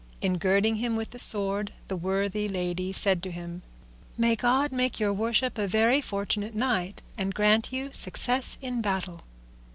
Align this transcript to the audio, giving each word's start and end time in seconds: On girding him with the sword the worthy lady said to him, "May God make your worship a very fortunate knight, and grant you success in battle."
On 0.23 0.35
girding 0.39 0.77
him 0.77 0.95
with 0.95 1.11
the 1.11 1.19
sword 1.19 1.73
the 1.87 1.95
worthy 1.95 2.49
lady 2.49 2.91
said 2.91 3.21
to 3.21 3.29
him, 3.29 3.61
"May 4.17 4.35
God 4.35 4.71
make 4.71 4.99
your 4.99 5.13
worship 5.13 5.59
a 5.59 5.67
very 5.67 6.01
fortunate 6.01 6.55
knight, 6.55 7.03
and 7.19 7.35
grant 7.35 7.71
you 7.71 7.91
success 7.93 8.57
in 8.63 8.81
battle." 8.81 9.21